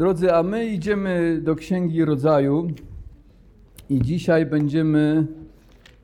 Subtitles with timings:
[0.00, 2.68] Drodzy, a my idziemy do Księgi Rodzaju
[3.88, 5.26] i dzisiaj będziemy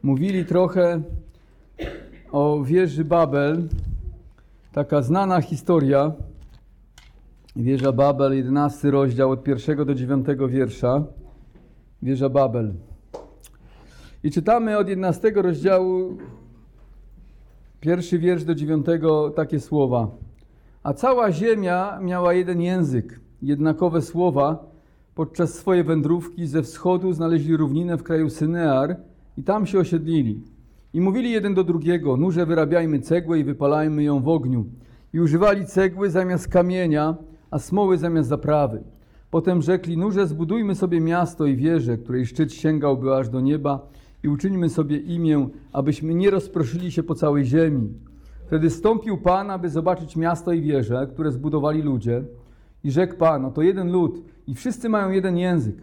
[0.03, 1.03] mówili trochę
[2.33, 3.69] o wieży Babel.
[4.73, 6.13] Taka znana historia.
[7.57, 11.05] Wieża Babel, 11 rozdział od pierwszego do 9 wiersza.
[12.03, 12.75] Wieża Babel.
[14.25, 16.17] I czytamy od 11 rozdziału,
[17.81, 18.87] pierwszy wiersz do 9
[19.37, 20.09] takie słowa.
[20.83, 24.71] A cała ziemia miała jeden język, jednakowe słowa.
[25.14, 28.97] Podczas swojej wędrówki ze wschodu znaleźli równinę w kraju Synear
[29.37, 30.41] i tam się osiedlili.
[30.95, 34.64] I mówili jeden do drugiego, nurze wyrabiajmy cegłę i wypalajmy ją w ogniu.
[35.14, 37.16] I używali cegły zamiast kamienia,
[37.51, 38.83] a smoły zamiast zaprawy.
[39.30, 43.89] Potem rzekli, nurze zbudujmy sobie miasto i wieżę, której szczyt sięgałby aż do nieba
[44.23, 47.89] i uczyńmy sobie imię, abyśmy nie rozproszyli się po całej ziemi.
[48.47, 52.25] Wtedy stąpił Pan, aby zobaczyć miasto i wieżę, które zbudowali ludzie.
[52.87, 55.77] I rzekł Pan, oto jeden lud i wszyscy mają jeden język,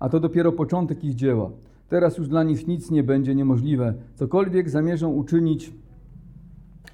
[0.00, 1.50] a to dopiero początek ich dzieła.
[1.88, 3.94] Teraz już dla nich nic nie będzie niemożliwe.
[4.14, 5.72] Cokolwiek zamierzą uczynić,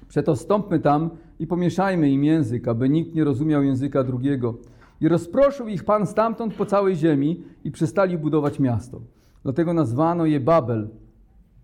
[0.07, 4.55] przeto stąpmy tam i pomieszajmy im język, aby nikt nie rozumiał języka drugiego.
[5.01, 9.01] I rozproszył ich Pan stamtąd po całej ziemi i przestali budować miasto.
[9.43, 10.89] Dlatego nazwano je Babel,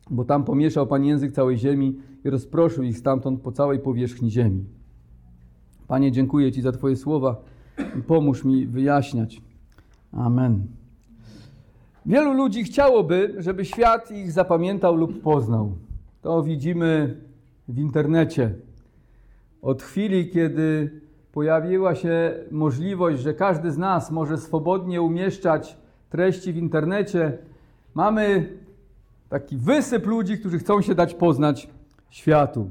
[0.09, 4.65] bo tam pomieszał Pan język całej ziemi i rozproszył ich stamtąd po całej powierzchni ziemi.
[5.87, 7.58] Panie, dziękuję Ci za Twoje słowa
[8.07, 9.41] pomóż mi wyjaśniać.
[10.11, 10.67] Amen.
[12.05, 15.71] Wielu ludzi chciałoby, żeby świat ich zapamiętał lub poznał.
[16.21, 17.17] To widzimy
[17.67, 18.53] w internecie.
[19.61, 20.91] Od chwili, kiedy
[21.31, 25.77] pojawiła się możliwość, że każdy z nas może swobodnie umieszczać
[26.09, 27.37] treści w internecie,
[27.93, 28.49] mamy
[29.29, 31.69] taki wysyp ludzi, którzy chcą się dać poznać
[32.09, 32.69] światu.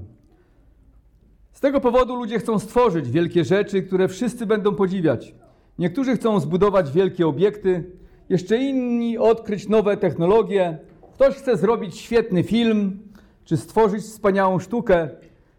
[1.58, 5.34] Z tego powodu ludzie chcą stworzyć wielkie rzeczy, które wszyscy będą podziwiać.
[5.78, 7.84] Niektórzy chcą zbudować wielkie obiekty,
[8.28, 10.78] jeszcze inni odkryć nowe technologie.
[11.14, 12.98] Ktoś chce zrobić świetny film,
[13.44, 15.08] czy stworzyć wspaniałą sztukę.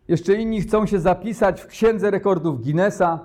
[0.08, 3.20] Jeszcze inni chcą się zapisać w księdze rekordów Guinnessa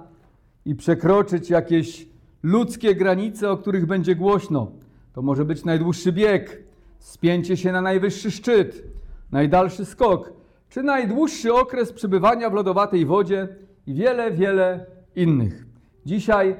[0.65, 2.09] i przekroczyć jakieś
[2.43, 4.71] ludzkie granice, o których będzie głośno.
[5.12, 6.62] To może być najdłuższy bieg,
[6.99, 8.85] spięcie się na najwyższy szczyt,
[9.33, 10.44] najdalszy skok,
[10.75, 13.49] czy najdłuższy okres przebywania w lodowatej wodzie
[13.87, 14.87] i wiele, wiele
[15.17, 15.67] innych.
[16.07, 16.57] Dzisiaj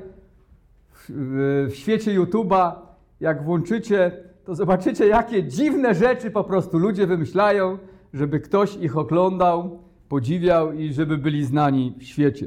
[0.91, 2.73] w, w świecie YouTube'a,
[3.21, 4.13] jak włączycie,
[4.45, 7.79] to zobaczycie, jakie dziwne rzeczy po prostu ludzie wymyślają,
[8.13, 12.47] żeby ktoś ich oglądał, podziwiał i żeby byli znani w świecie.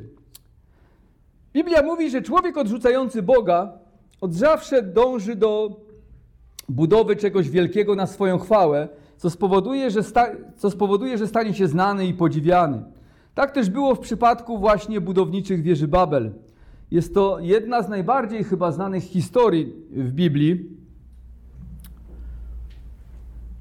[1.54, 3.74] Biblia mówi, że człowiek odrzucający Boga
[4.22, 5.82] od zawsze dąży do
[6.70, 10.02] budowy czegoś wielkiego na swoją chwałę, co spowoduje, że
[10.56, 12.84] co spowoduje, że stanie się znany i podziwiany.
[13.36, 16.34] Tak też było w przypadku właśnie budowniczych wieży Babel.
[16.92, 20.70] Jest to jedna z najbardziej chyba znanych historii w Biblii,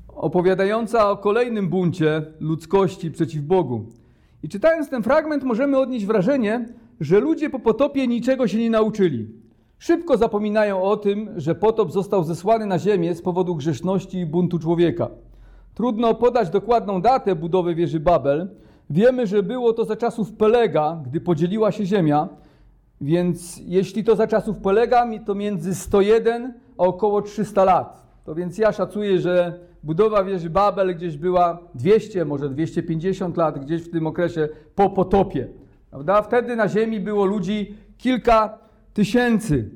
[0.09, 3.87] opowiadająca o kolejnym buncie ludzkości przeciw Bogu.
[4.43, 6.69] I czytając ten fragment, możemy odnieść wrażenie,
[7.01, 9.29] że ludzie po potopie niczego się nie nauczyli.
[9.79, 14.59] Szybko zapominają o tym, że potop został zesłany na ziemię z powodu grzeszności i buntu
[14.59, 15.09] człowieka.
[15.77, 18.49] Trudno podać dokładną datę budowy wieży Babel.
[18.91, 22.29] Wiemy, że było to za czasów Pelega, gdy podzieliła się ziemia,
[23.01, 28.07] więc jeśli to za czasów Pelega, to między 101 a około 300 lat.
[28.25, 33.83] To więc ja szacuję, że budowa wieży Babel gdzieś była 200, może 250 lat, gdzieś
[33.83, 35.49] w tym okresie po potopie.
[35.91, 36.23] Prawda?
[36.23, 38.59] Wtedy na ziemi było ludzi kilka
[38.95, 39.71] tysięcy.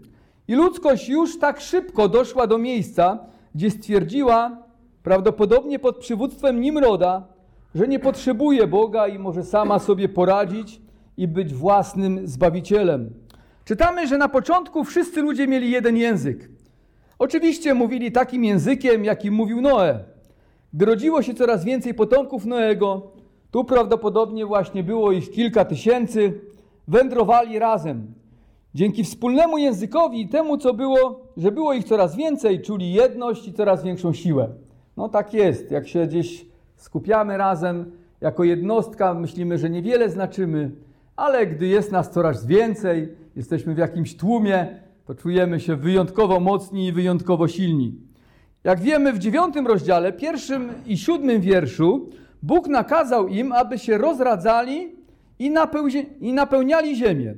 [0.49, 3.19] I ludzkość już tak szybko doszła do miejsca,
[3.55, 4.70] gdzie stwierdziła,
[5.03, 7.27] prawdopodobnie pod przywództwem Nimroda,
[7.75, 10.81] że nie potrzebuje Boga i może sama sobie poradzić
[11.17, 13.11] i być własnym zbawicielem.
[13.65, 16.51] Czytamy, że na początku wszyscy ludzie mieli jeden język.
[17.19, 20.05] Oczywiście mówili takim językiem, jakim mówił Noe.
[20.75, 23.11] Gdy rodziło się coraz więcej potomków Noego,
[23.51, 26.41] tu prawdopodobnie właśnie było ich kilka tysięcy,
[26.89, 28.15] wędrowali razem.
[28.75, 33.53] Dzięki wspólnemu językowi i temu, co było, że było ich coraz więcej, czuli jedność i
[33.53, 34.49] coraz większą siłę.
[35.01, 40.71] No tak jest, jak się gdzieś skupiamy razem jako jednostka, myślimy, że niewiele znaczymy,
[41.17, 44.67] ale gdy jest nas coraz więcej, jesteśmy w jakimś tłumie,
[45.07, 47.95] to czujemy się wyjątkowo mocni i wyjątkowo silni.
[48.65, 52.09] Jak wiemy w dziewiątym rozdziale, pierwszym i siódmym wierszu,
[52.43, 54.93] Bóg nakazał im, aby się rozradzali
[55.39, 57.35] i, napeł- i napełniali ziemię.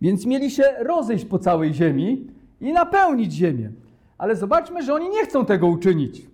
[0.00, 2.26] Więc mieli się rozejść po całej ziemi
[2.60, 3.70] i napełnić ziemię.
[4.18, 6.28] Ale zobaczmy, że oni nie chcą tego uczynić.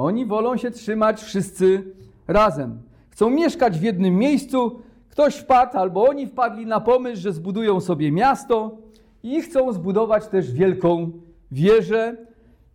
[0.00, 1.82] Oni wolą się trzymać wszyscy
[2.28, 2.82] razem.
[3.10, 4.80] Chcą mieszkać w jednym miejscu.
[5.08, 8.78] Ktoś wpadł, albo oni wpadli na pomysł, że zbudują sobie miasto
[9.22, 11.10] i chcą zbudować też wielką
[11.52, 12.16] wieżę.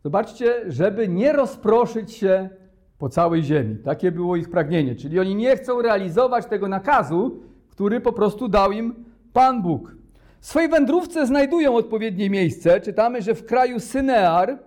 [0.04, 2.50] Zobaczcie, żeby nie rozproszyć się
[2.98, 3.78] po całej ziemi.
[3.78, 4.96] Takie było ich pragnienie.
[4.96, 7.40] Czyli oni nie chcą realizować tego nakazu,
[7.70, 9.96] który po prostu dał im Pan Bóg.
[10.40, 12.82] W swojej wędrówce znajdują odpowiednie miejsce.
[12.82, 14.60] Czytamy, że w kraju Synear,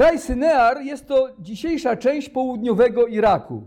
[0.00, 3.62] kraj Synear jest to dzisiejsza część południowego Iraku.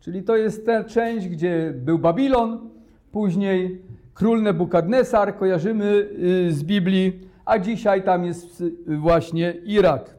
[0.00, 2.70] Czyli to jest ta część, gdzie był Babilon,
[3.12, 3.82] później
[4.14, 10.16] król Nebukadnesar, kojarzymy y, z Biblii, a dzisiaj tam jest y, właśnie Irak.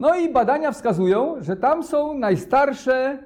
[0.00, 3.18] No i badania wskazują, że tam są najstarsze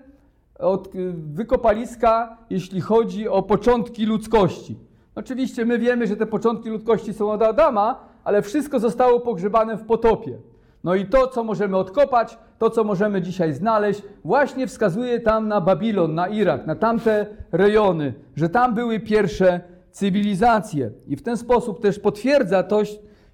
[0.94, 4.78] y, wykopaliska, jeśli chodzi o początki ludzkości.
[5.14, 9.84] Oczywiście my wiemy, że te początki ludzkości są od Adama, ale wszystko zostało pogrzebane w
[9.84, 10.51] potopie.
[10.84, 15.60] No i to, co możemy odkopać, to, co możemy dzisiaj znaleźć, właśnie wskazuje tam na
[15.60, 20.90] Babilon, na Irak, na tamte rejony, że tam były pierwsze cywilizacje.
[21.06, 22.82] I w ten sposób też potwierdza to,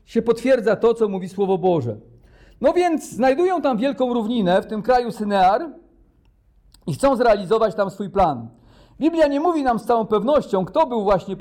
[0.05, 1.97] się potwierdza to, co mówi Słowo Boże.
[2.61, 5.71] No więc znajdują tam wielką równinę w tym kraju Synear
[6.87, 8.49] i chcą zrealizować tam swój plan.
[9.01, 11.37] Biblia nie mówi nam z całą pewnością, kto był właśnie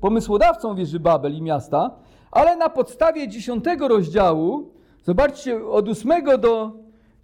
[0.00, 1.90] pomysłodawcą wieży Babel i miasta,
[2.30, 4.70] ale na podstawie dziesiątego rozdziału,
[5.02, 6.72] zobaczcie od ósmego do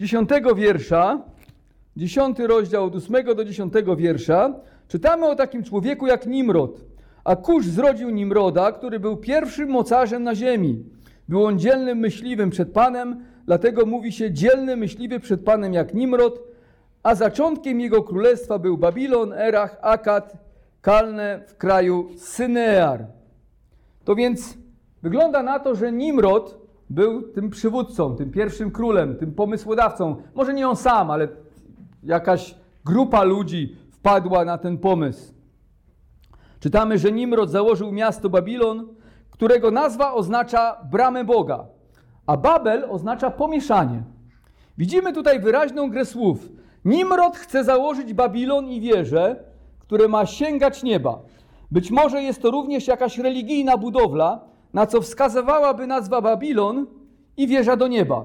[0.00, 1.22] dziesiątego wiersza,
[1.96, 4.54] dziesiąty rozdział od ósmego do dziesiątego wiersza,
[4.88, 6.80] czytamy o takim człowieku jak Nimrod.
[7.24, 10.84] A Kusz zrodził Nimroda, który był pierwszym mocarzem na ziemi.
[11.28, 16.40] Był on dzielnym myśliwym przed Panem, dlatego mówi się dzielny myśliwy przed Panem jak Nimrod,
[17.02, 20.32] a zaczątkiem jego królestwa był Babilon, Erach, Akad,
[20.80, 23.06] Kalne w kraju Synear.
[24.04, 24.58] To więc
[25.02, 26.57] wygląda na to, że Nimrod
[26.90, 30.16] był tym przywódcą, tym pierwszym królem, tym pomysłodawcą.
[30.34, 31.28] Może nie on sam, ale
[32.02, 32.54] jakaś
[32.84, 35.34] grupa ludzi wpadła na ten pomysł.
[36.60, 38.88] Czytamy, że Nimrod założył miasto Babilon,
[39.30, 41.66] którego nazwa oznacza bramę Boga,
[42.26, 44.02] a Babel oznacza pomieszanie.
[44.78, 46.48] Widzimy tutaj wyraźną grę słów.
[46.84, 49.44] Nimrod chce założyć Babilon i wieżę,
[49.78, 51.18] które ma sięgać nieba.
[51.70, 54.40] Być może jest to również jakaś religijna budowla,
[54.72, 56.86] na co wskazywałaby nazwa Babilon
[57.36, 58.24] i wieża do nieba.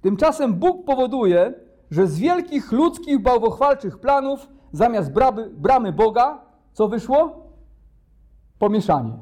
[0.00, 1.54] Tymczasem Bóg powoduje,
[1.90, 6.40] że z wielkich ludzkich bałwochwalczych planów zamiast bramy, bramy Boga,
[6.72, 7.46] co wyszło?
[8.58, 9.12] Pomieszanie.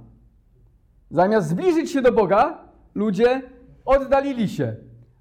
[1.10, 2.58] Zamiast zbliżyć się do Boga,
[2.94, 3.42] ludzie
[3.84, 4.76] oddalili się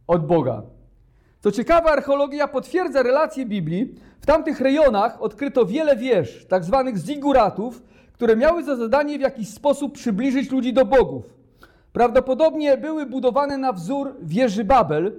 [0.07, 0.62] od Boga.
[1.39, 3.95] Co ciekawe, archeologia potwierdza relacje Biblii.
[4.21, 7.83] W tamtych rejonach odkryto wiele wież, tak zwanych ziguratów,
[8.13, 11.40] które miały za zadanie w jakiś sposób przybliżyć ludzi do bogów.
[11.93, 15.11] Prawdopodobnie były budowane na wzór wieży Babel.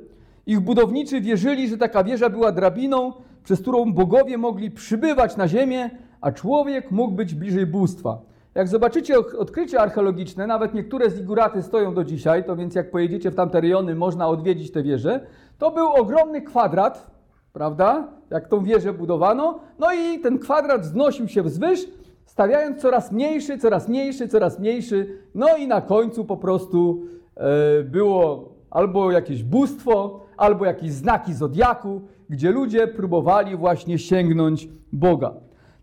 [0.46, 3.12] Ich budowniczy wierzyli, że taka wieża była drabiną,
[3.44, 5.90] przez którą bogowie mogli przybywać na ziemię,
[6.20, 8.18] a człowiek mógł być bliżej bóstwa.
[8.54, 13.34] Jak zobaczycie odkrycie archeologiczne, nawet niektóre ziguraty stoją do dzisiaj, to więc jak pojedziecie w
[13.34, 15.26] tamte rejony, można odwiedzić te wieże.
[15.58, 17.10] To był ogromny kwadrat,
[17.52, 18.08] prawda?
[18.30, 19.60] Jak tą wieżę budowano.
[19.78, 21.80] No i ten kwadrat wznosił się wzwyż,
[22.26, 25.18] stawiając coraz mniejszy, coraz mniejszy, coraz mniejszy.
[25.34, 27.02] No i na końcu po prostu
[27.36, 35.34] e, było albo jakieś bóstwo, albo jakieś znaki zodiaku, gdzie ludzie próbowali właśnie sięgnąć Boga.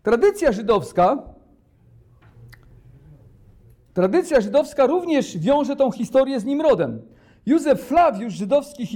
[0.02, 1.22] Tradycja żydowska
[3.94, 7.02] Tradycja żydowska również wiąże tą historię z Nimrodem.
[7.46, 8.86] Józef Flawiusz, żydowski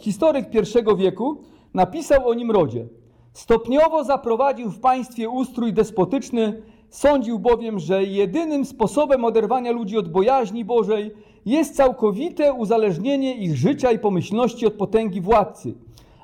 [0.00, 1.36] historyk I wieku,
[1.74, 2.86] napisał o Nimrodzie.
[3.32, 6.62] Stopniowo zaprowadził w państwie ustrój despotyczny,
[6.94, 11.14] sądził bowiem, że jedynym sposobem oderwania ludzi od bojaźni Bożej
[11.46, 15.74] jest całkowite uzależnienie ich życia i pomyślności od potęgi władcy.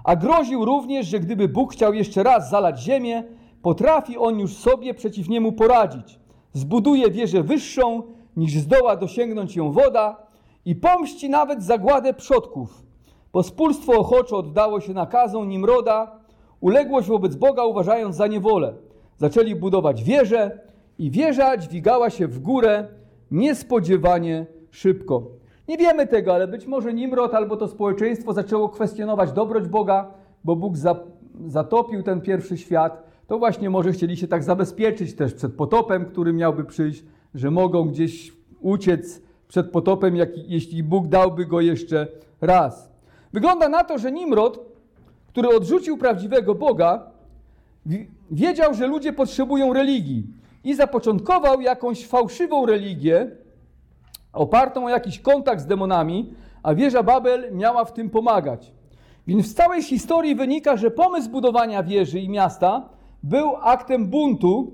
[0.04, 3.24] A groził również, że gdyby Bóg chciał jeszcze raz zalać ziemię,
[3.62, 6.18] potrafi on już sobie przeciw niemu poradzić.
[6.52, 8.02] Zbuduje wieżę wyższą,
[8.36, 10.26] niż zdoła dosięgnąć ją woda
[10.64, 12.82] i pomści nawet zagładę przodków.
[13.32, 16.20] Pospólstwo ochoczo oddało się nakazom Nimroda,
[16.60, 18.89] uległość wobec Boga uważając za niewolę.
[19.20, 20.58] Zaczęli budować wieżę
[20.98, 22.88] i wieża dźwigała się w górę
[23.30, 25.22] niespodziewanie szybko.
[25.68, 30.56] Nie wiemy tego, ale być może Nimrod albo to społeczeństwo zaczęło kwestionować dobroć Boga, bo
[30.56, 30.74] Bóg
[31.46, 33.02] zatopił ten pierwszy świat.
[33.26, 37.88] To właśnie może chcieli się tak zabezpieczyć też przed potopem, który miałby przyjść że mogą
[37.88, 42.06] gdzieś uciec przed potopem, jak, jeśli Bóg dałby go jeszcze
[42.40, 42.90] raz.
[43.32, 44.60] Wygląda na to, że Nimrod,
[45.28, 47.09] który odrzucił prawdziwego Boga,
[48.30, 50.26] wiedział, że ludzie potrzebują religii
[50.64, 53.30] i zapoczątkował jakąś fałszywą religię
[54.32, 58.72] opartą o jakiś kontakt z demonami, a wieża Babel miała w tym pomagać.
[59.26, 62.88] Więc z całej historii wynika, że pomysł budowania wieży i miasta
[63.22, 64.72] był aktem buntu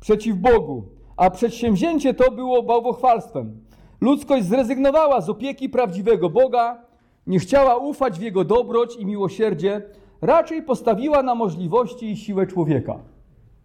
[0.00, 3.60] przeciw Bogu a przedsięwzięcie to było bałwochwalstwem.
[4.00, 6.82] Ludzkość zrezygnowała z opieki prawdziwego Boga,
[7.26, 9.82] nie chciała ufać w Jego dobroć i miłosierdzie,
[10.24, 12.98] raczej postawiła na możliwości i siłę człowieka.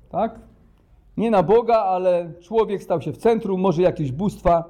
[0.10, 0.39] Tak?
[1.18, 4.63] Nie na Boga, ale człowiek stał się w centrum, może jakieś bóstwa.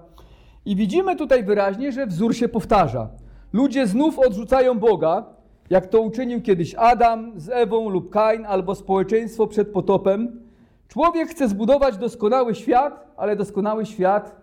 [0.65, 3.10] I widzimy tutaj wyraźnie, że wzór się powtarza.
[3.53, 5.24] Ludzie znów odrzucają Boga,
[5.69, 10.41] jak to uczynił kiedyś Adam z Ewą lub Kain, albo społeczeństwo przed potopem.
[10.88, 14.41] Człowiek chce zbudować doskonały świat, ale doskonały świat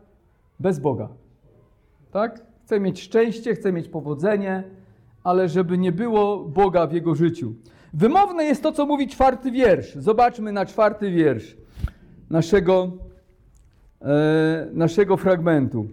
[0.61, 1.09] bez Boga.
[2.12, 2.43] Tak?
[2.65, 4.65] Chce mieć szczęście, chce mieć powodzenie,
[5.26, 7.54] ale żeby nie było Boga w jego życiu.
[7.95, 9.95] Wymowne jest to, co mówi czwarty wiersz.
[9.95, 11.56] Zobaczmy na czwarty wiersz
[12.30, 12.92] naszego,
[14.02, 15.87] e, naszego fragmentu.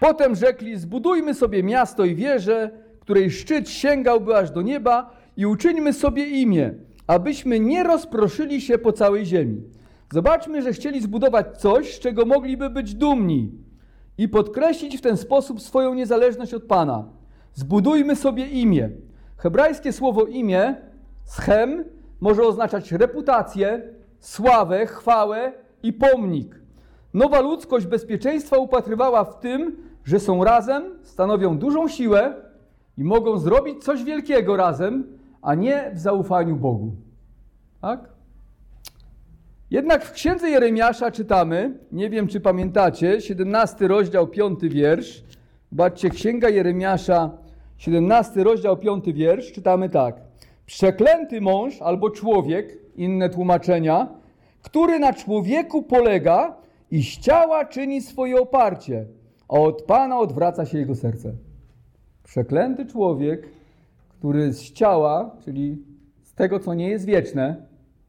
[0.00, 5.92] Potem rzekli: Zbudujmy sobie miasto i wieżę, której szczyt sięgałby aż do nieba, i uczyńmy
[5.92, 6.74] sobie imię,
[7.06, 9.62] abyśmy nie rozproszyli się po całej ziemi.
[10.12, 13.52] Zobaczmy, że chcieli zbudować coś, z czego mogliby być dumni
[14.18, 17.15] i podkreślić w ten sposób swoją niezależność od Pana.
[17.56, 18.90] Zbudujmy sobie imię.
[19.36, 20.76] Hebrajskie słowo imię,
[21.24, 21.84] schem,
[22.20, 23.82] może oznaczać reputację,
[24.20, 26.60] sławę, chwałę i pomnik.
[27.14, 32.34] Nowa ludzkość bezpieczeństwa upatrywała w tym, że są razem, stanowią dużą siłę
[32.98, 36.92] i mogą zrobić coś wielkiego razem, a nie w zaufaniu Bogu.
[37.80, 38.08] Tak?
[39.70, 45.24] Jednak w księdze Jeremiasza czytamy, nie wiem czy pamiętacie, 17 rozdział, 5 wiersz.
[45.70, 47.45] Zobaczcie, księga Jeremiasza,
[47.78, 50.20] 17 rozdział, 5 wiersz, czytamy tak.
[50.66, 54.08] Przeklęty mąż albo człowiek, inne tłumaczenia,
[54.62, 56.56] który na człowieku polega
[56.90, 59.06] i z ciała czyni swoje oparcie,
[59.48, 61.32] a od Pana odwraca się jego serce.
[62.24, 63.48] Przeklęty człowiek,
[64.08, 65.78] który z ciała, czyli
[66.22, 67.66] z tego, co nie jest wieczne,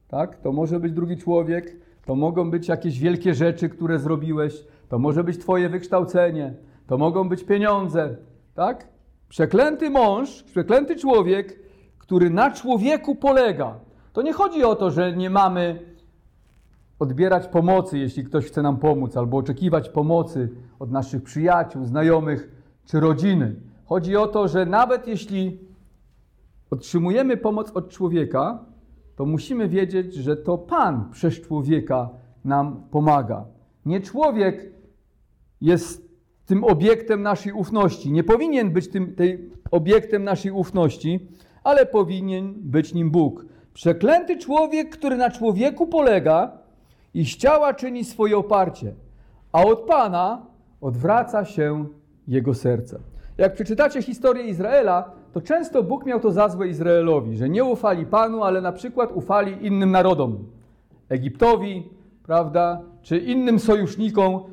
[0.07, 0.37] tak?
[0.37, 5.23] To może być drugi człowiek, to mogą być jakieś wielkie rzeczy, które zrobiłeś, to może
[5.23, 6.53] być Twoje wykształcenie,
[6.87, 8.15] to mogą być pieniądze,
[8.55, 8.87] tak?
[9.29, 11.59] Przeklęty mąż, przeklęty człowiek,
[11.97, 13.79] który na człowieku polega.
[14.13, 15.79] To nie chodzi o to, że nie mamy
[16.99, 22.51] odbierać pomocy, jeśli ktoś chce nam pomóc, albo oczekiwać pomocy od naszych przyjaciół, znajomych
[22.85, 23.55] czy rodziny.
[23.85, 25.59] Chodzi o to, że nawet jeśli
[26.71, 28.65] otrzymujemy pomoc od człowieka,
[29.15, 32.09] to musimy wiedzieć, że to Pan przez człowieka
[32.45, 33.45] nam pomaga.
[33.85, 34.71] Nie człowiek
[35.61, 36.06] jest
[36.47, 38.11] tym obiektem naszej ufności.
[38.11, 41.27] Nie powinien być tym tej obiektem naszej ufności,
[41.63, 43.45] ale powinien być nim Bóg.
[43.73, 46.51] Przeklęty człowiek, który na człowieku polega
[47.13, 48.93] i z ciała czyni swoje oparcie,
[49.51, 50.45] a od Pana
[50.81, 51.85] odwraca się
[52.27, 52.99] jego serce.
[53.37, 58.05] Jak przeczytacie historię Izraela, to często Bóg miał to za złe Izraelowi, że nie ufali
[58.05, 60.37] Panu, ale na przykład ufali innym narodom.
[61.09, 61.89] Egiptowi,
[62.23, 64.43] prawda, czy innym sojusznikom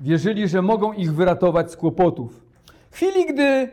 [0.00, 2.46] wierzyli, że mogą ich wyratować z kłopotów.
[2.90, 3.70] W chwili, gdy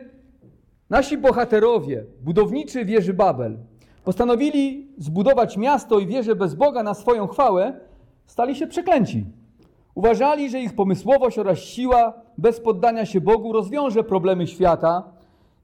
[0.90, 3.58] nasi bohaterowie, budowniczy wieży Babel,
[4.04, 7.80] postanowili zbudować miasto i wieżę bez Boga na swoją chwałę,
[8.26, 9.24] stali się przeklęci.
[9.94, 15.02] Uważali, że ich pomysłowość oraz siła bez poddania się Bogu rozwiąże problemy świata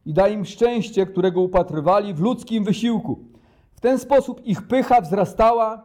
[0.07, 3.19] i da im szczęście, którego upatrywali w ludzkim wysiłku.
[3.75, 5.83] W ten sposób ich pycha wzrastała,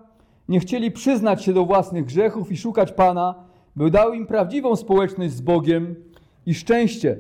[0.50, 3.36] nie chcieli przyznać się do własnych grzechów i szukać Pana,
[3.76, 5.96] by dał im prawdziwą społeczność z Bogiem
[6.46, 7.20] i szczęście.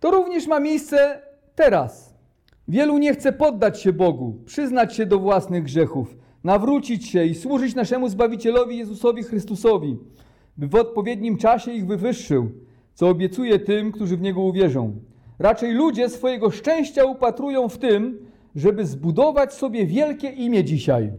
[0.00, 1.22] To również ma miejsce
[1.54, 2.14] teraz.
[2.68, 7.74] Wielu nie chce poddać się Bogu, przyznać się do własnych grzechów, nawrócić się i służyć
[7.74, 9.98] naszemu Zbawicielowi Jezusowi Chrystusowi,
[10.56, 12.50] by w odpowiednim czasie ich wywyższył,
[12.94, 14.92] co obiecuje tym, którzy w Niego uwierzą.
[15.38, 18.18] Raczej ludzie swojego szczęścia upatrują w tym,
[18.56, 21.12] żeby zbudować sobie wielkie imię dzisiaj.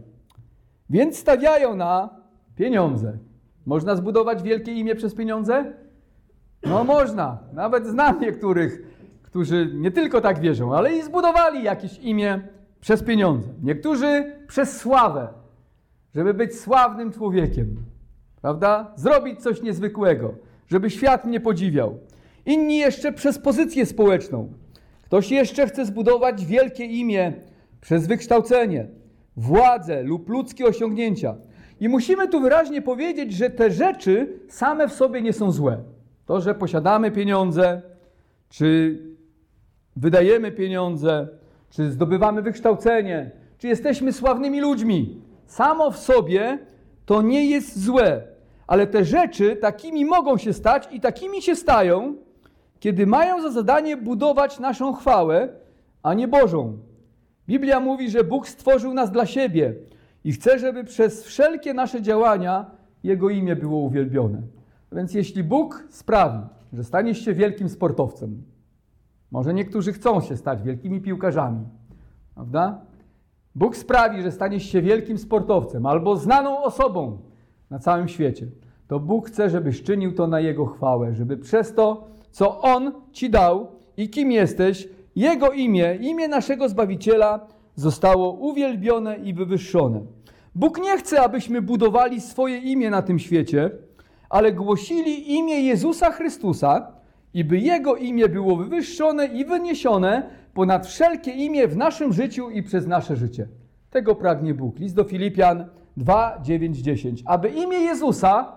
[0.90, 2.10] Więc stawiają na
[2.56, 3.18] pieniądze.
[3.66, 5.72] Można zbudować wielkie imię przez pieniądze?
[6.66, 7.38] No można.
[7.52, 8.82] Nawet znam niektórych,
[9.22, 12.40] którzy nie tylko tak wierzą, ale i zbudowali jakieś imię
[12.80, 13.48] przez pieniądze.
[13.62, 15.28] Niektórzy przez sławę,
[16.14, 17.76] żeby być sławnym człowiekiem.
[18.40, 18.92] Prawda?
[18.96, 20.34] Zrobić coś niezwykłego,
[20.66, 21.98] żeby świat mnie podziwiał.
[22.46, 24.52] Inni jeszcze przez pozycję społeczną.
[25.02, 27.32] Ktoś jeszcze chce zbudować wielkie imię
[27.80, 28.86] przez wykształcenie,
[29.36, 31.34] władzę lub ludzkie osiągnięcia.
[31.82, 35.78] I musimy tu wyraźnie powiedzieć, że te rzeczy same w sobie nie są złe.
[36.26, 37.82] To, że posiadamy pieniądze,
[38.48, 38.98] czy
[39.96, 41.28] wydajemy pieniądze,
[41.70, 46.58] czy zdobywamy wykształcenie, czy jesteśmy sławnymi ludźmi, samo w sobie
[47.06, 48.22] to nie jest złe.
[48.66, 52.16] Ale te rzeczy takimi mogą się stać i takimi się stają,
[52.80, 55.48] kiedy mają za zadanie budować naszą chwałę,
[56.02, 56.78] a nie Bożą.
[57.48, 59.74] Biblia mówi, że Bóg stworzył nas dla siebie
[60.24, 62.70] i chce, żeby przez wszelkie nasze działania
[63.02, 64.42] Jego imię było uwielbione.
[64.92, 66.38] Więc jeśli Bóg sprawi,
[66.72, 68.42] że staniesz się wielkim sportowcem,
[69.30, 71.64] może niektórzy chcą się stać wielkimi piłkarzami,
[72.34, 72.80] prawda?
[73.54, 77.18] Bóg sprawi, że staniesz się wielkim sportowcem albo znaną osobą
[77.70, 78.46] na całym świecie,
[78.88, 83.30] to Bóg chce, żebyś czynił to na Jego chwałę, żeby przez to, co On ci
[83.30, 90.00] dał i kim jesteś, Jego imię, imię naszego Zbawiciela zostało uwielbione i wywyższone.
[90.54, 93.70] Bóg nie chce, abyśmy budowali swoje imię na tym świecie,
[94.30, 96.92] ale głosili imię Jezusa Chrystusa
[97.34, 102.62] i by Jego imię było wywyższone i wyniesione ponad wszelkie imię w naszym życiu i
[102.62, 103.48] przez nasze życie.
[103.90, 104.78] Tego pragnie Bóg.
[104.78, 105.64] List do Filipian
[105.96, 107.22] 2, 9, 10.
[107.26, 108.52] Aby imię Jezusa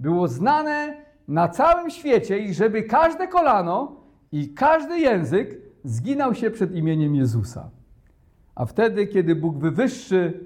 [0.00, 0.96] było znane
[1.28, 3.96] na całym świecie i żeby każde kolano
[4.32, 7.70] i każdy język zginał się przed imieniem Jezusa.
[8.56, 10.40] A wtedy, kiedy Bóg wywyższy,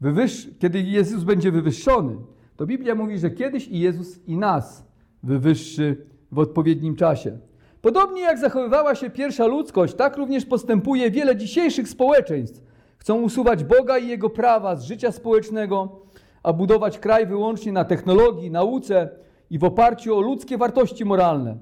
[0.00, 2.16] wywyższy, kiedy Jezus będzie wywyższony,
[2.56, 4.84] to Biblia mówi, że kiedyś i Jezus i nas
[5.22, 7.38] wywyższy w odpowiednim czasie.
[7.82, 12.62] Podobnie jak zachowywała się pierwsza ludzkość, tak również postępuje wiele dzisiejszych społeczeństw.
[12.98, 16.00] Chcą usuwać Boga i Jego prawa z życia społecznego,
[16.42, 19.08] a budować kraj wyłącznie na technologii, nauce
[19.50, 21.56] i w oparciu o ludzkie wartości moralne.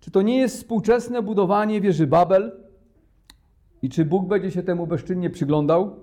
[0.00, 2.69] Czy to nie jest współczesne budowanie wieży Babel?
[3.82, 5.96] I czy Bóg będzie się temu bezczynnie przyglądał?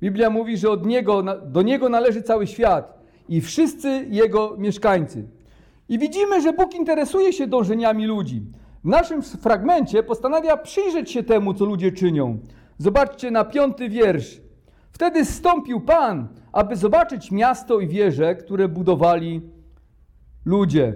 [0.00, 5.28] Biblia mówi, że od niego, do Niego należy cały świat i wszyscy Jego mieszkańcy.
[5.88, 8.42] I widzimy, że Bóg interesuje się dążeniami ludzi.
[8.84, 12.38] W naszym fragmencie postanawia przyjrzeć się temu, co ludzie czynią.
[12.78, 14.40] Zobaczcie na piąty wiersz.
[14.90, 19.40] Wtedy stąpił Pan, aby zobaczyć miasto i wieże, które budowali
[20.44, 20.94] ludzie.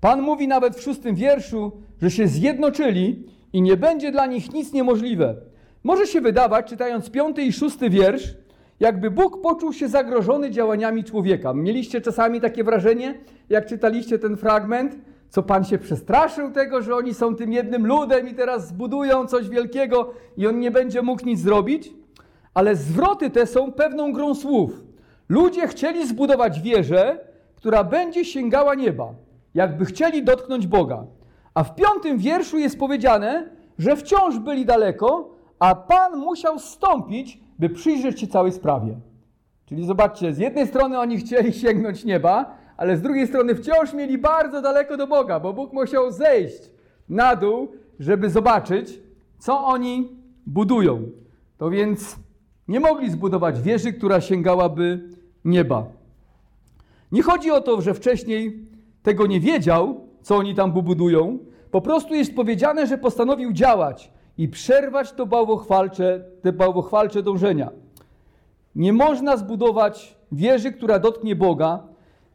[0.00, 4.72] Pan mówi nawet w szóstym wierszu, że się zjednoczyli i nie będzie dla nich nic
[4.72, 5.36] niemożliwe.
[5.84, 8.34] Może się wydawać, czytając piąty i szósty wiersz,
[8.80, 11.54] jakby Bóg poczuł się zagrożony działaniami człowieka.
[11.54, 13.14] Mieliście czasami takie wrażenie,
[13.48, 14.96] jak czytaliście ten fragment,
[15.28, 19.48] co Pan się przestraszył tego, że oni są tym jednym ludem i teraz zbudują coś
[19.48, 21.92] wielkiego i on nie będzie mógł nic zrobić?
[22.54, 24.80] Ale zwroty te są pewną grą słów.
[25.28, 27.18] Ludzie chcieli zbudować wieżę,
[27.56, 29.14] która będzie sięgała nieba,
[29.54, 31.04] jakby chcieli dotknąć Boga.
[31.60, 37.68] A w piątym wierszu jest powiedziane, że wciąż byli daleko, a Pan musiał stąpić, by
[37.68, 39.00] przyjrzeć się całej sprawie.
[39.66, 44.18] Czyli zobaczcie, z jednej strony oni chcieli sięgnąć nieba, ale z drugiej strony wciąż mieli
[44.18, 46.70] bardzo daleko do Boga, bo Bóg musiał zejść
[47.08, 47.68] na dół,
[47.98, 49.00] żeby zobaczyć,
[49.38, 50.08] co oni
[50.46, 51.02] budują.
[51.58, 52.16] To więc
[52.68, 55.08] nie mogli zbudować wieży, która sięgałaby
[55.44, 55.84] nieba.
[57.12, 58.66] Nie chodzi o to, że wcześniej
[59.02, 61.38] tego nie wiedział, co oni tam budują.
[61.70, 67.70] Po prostu jest powiedziane, że postanowił działać i przerwać to bałwochwalcze, te bałwochwalcze dążenia.
[68.74, 71.82] Nie można zbudować wieży, która dotknie Boga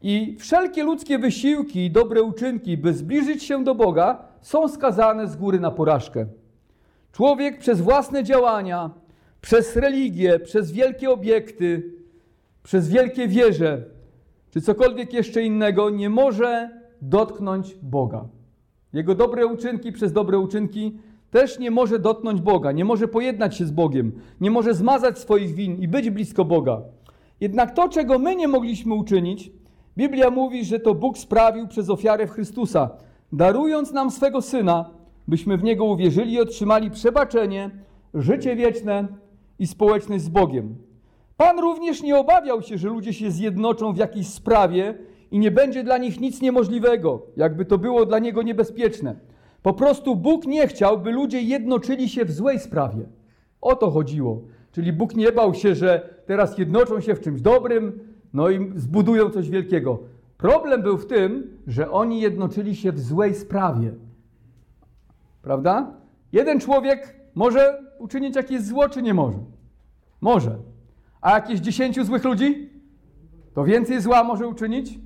[0.02, 5.36] i wszelkie ludzkie wysiłki i dobre uczynki, by zbliżyć się do Boga, są skazane z
[5.36, 6.26] góry na porażkę.
[7.12, 8.90] Człowiek przez własne działania,
[9.42, 11.94] przez religię, przez wielkie obiekty,
[12.64, 13.84] przez wielkie wieże,
[14.50, 16.70] czy cokolwiek jeszcze innego, nie może
[17.02, 18.26] dotknąć Boga.
[18.96, 20.98] Jego dobre uczynki przez dobre uczynki
[21.32, 25.56] też nie może dotknąć Boga, nie może pojednać się z Bogiem, nie może zmazać swoich
[25.56, 26.82] win i być blisko Boga.
[27.42, 29.52] Jednak to, czego my nie mogliśmy uczynić,
[29.98, 32.90] Biblia mówi, że to Bóg sprawił przez ofiarę w Chrystusa,
[33.32, 34.90] darując nam swego Syna,
[35.28, 37.72] byśmy w Niego uwierzyli i otrzymali przebaczenie,
[38.14, 39.08] życie wieczne
[39.60, 40.76] i społeczność z Bogiem.
[41.38, 44.98] Pan również nie obawiał się, że ludzie się zjednoczą w jakiejś sprawie
[45.36, 49.16] i nie będzie dla nich nic niemożliwego, jakby to było dla Niego niebezpieczne.
[49.62, 53.06] Po prostu Bóg nie chciał, by ludzie jednoczyli się w złej sprawie.
[53.62, 54.42] O to chodziło.
[54.72, 58.00] Czyli Bóg nie bał się, że teraz jednoczą się w czymś dobrym,
[58.34, 60.00] no i zbudują coś wielkiego.
[60.38, 63.94] Problem był w tym, że oni jednoczyli się w złej sprawie.
[65.42, 65.94] Prawda?
[66.32, 69.40] Jeden człowiek może uczynić jakieś zło, czy nie może?
[70.22, 70.58] Może.
[71.22, 72.70] A jakieś dziesięciu złych ludzi?
[73.54, 75.05] To więcej zła może uczynić?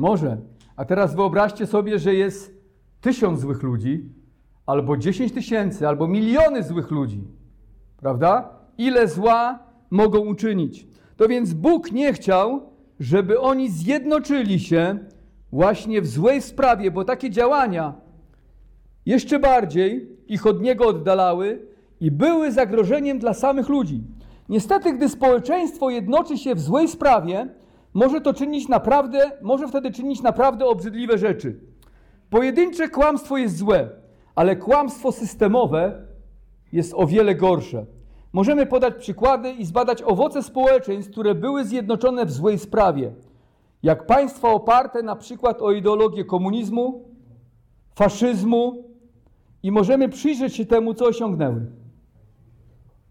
[0.00, 0.36] Może.
[0.76, 2.54] A teraz wyobraźcie sobie, że jest
[3.00, 4.04] tysiąc złych ludzi,
[4.66, 7.24] albo dziesięć tysięcy, albo miliony złych ludzi.
[7.96, 8.48] Prawda?
[8.78, 9.58] Ile zła
[9.90, 10.86] mogą uczynić?
[11.16, 12.60] To więc Bóg nie chciał,
[13.00, 14.98] żeby oni zjednoczyli się
[15.52, 17.94] właśnie w złej sprawie, bo takie działania
[19.06, 21.66] jeszcze bardziej ich od Niego oddalały
[22.00, 24.02] i były zagrożeniem dla samych ludzi.
[24.48, 27.48] Niestety, gdy społeczeństwo jednoczy się w złej sprawie,
[27.94, 31.60] może to czynić naprawdę, może wtedy czynić naprawdę obrzydliwe rzeczy.
[32.30, 33.88] Pojedyncze kłamstwo jest złe,
[34.34, 36.06] ale kłamstwo systemowe
[36.72, 37.86] jest o wiele gorsze.
[38.32, 43.12] Możemy podać przykłady i zbadać owoce społeczeństw, które były zjednoczone w złej sprawie.
[43.82, 47.04] Jak państwa oparte na przykład o ideologię komunizmu,
[47.94, 48.84] faszyzmu
[49.62, 51.66] i możemy przyjrzeć się temu, co osiągnęły.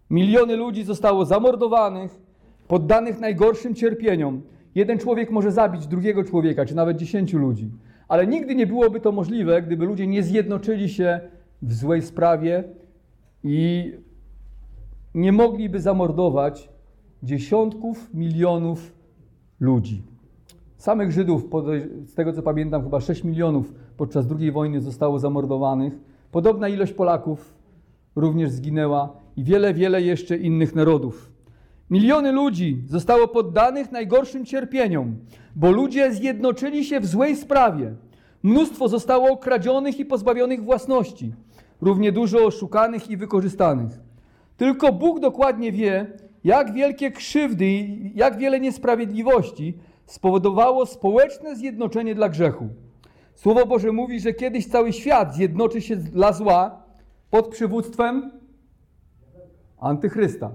[0.10, 2.20] Miliony ludzi zostało zamordowanych,
[2.68, 4.42] poddanych najgorszym cierpieniom.
[4.76, 7.72] Jeden człowiek może zabić drugiego człowieka, czy nawet dziesięciu ludzi.
[8.08, 11.20] Ale nigdy nie byłoby to możliwe, gdyby ludzie nie zjednoczyli się
[11.62, 12.64] w złej sprawie
[13.44, 13.92] i
[15.14, 16.70] nie mogliby zamordować
[17.24, 18.94] dziesiątków milionów
[19.60, 20.04] ludzi.
[20.78, 21.50] Samych Żydów,
[22.06, 25.94] z tego co pamiętam, chyba 6 milionów podczas II wojny zostało zamordowanych.
[26.32, 27.54] Podobna ilość Polaków
[28.16, 31.32] również zginęła i wiele, wiele jeszcze innych narodów.
[31.90, 35.16] Miliony ludzi zostało poddanych najgorszym cierpieniom,
[35.56, 37.94] bo ludzie zjednoczyli się w złej sprawie.
[38.44, 41.34] Mnóstwo zostało okradzionych i pozbawionych własności,
[41.82, 44.00] równie dużo oszukanych i wykorzystanych.
[44.58, 52.30] Tylko Bóg dokładnie wie, jak wielkie krzywdy i jak wiele niesprawiedliwości spowodowało społeczne zjednoczenie dla
[52.30, 52.68] grzechu.
[53.36, 56.84] Słowo Boże mówi, że kiedyś cały świat zjednoczy się dla zła
[57.30, 58.32] pod przywództwem
[59.80, 60.52] antychrysta.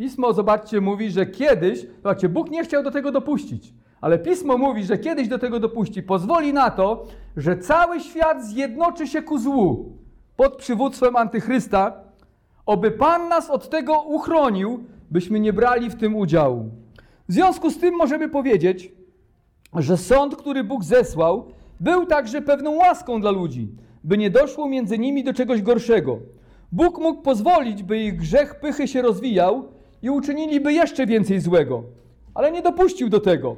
[0.00, 4.84] Pismo, zobaczcie, mówi, że kiedyś, zobaczcie, Bóg nie chciał do tego dopuścić, ale Pismo mówi,
[4.84, 6.02] że kiedyś do tego dopuści.
[6.02, 9.92] Pozwoli na to, że cały świat zjednoczy się ku złu
[10.36, 11.92] pod przywództwem antychrysta,
[12.66, 16.70] oby Pan nas od tego uchronił, byśmy nie brali w tym udziału.
[17.28, 18.92] W związku z tym możemy powiedzieć,
[19.74, 23.68] że sąd, który Bóg zesłał, był także pewną łaską dla ludzi,
[24.04, 26.18] by nie doszło między nimi do czegoś gorszego.
[26.72, 31.82] Bóg mógł pozwolić, by ich grzech pychy się rozwijał i uczyniliby jeszcze więcej złego,
[32.34, 33.56] ale nie dopuścił do tego.